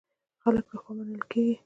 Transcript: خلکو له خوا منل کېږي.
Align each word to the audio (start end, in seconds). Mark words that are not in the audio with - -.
خلکو 0.41 0.71
له 0.75 0.79
خوا 0.83 0.91
منل 0.97 1.21
کېږي. 1.31 1.55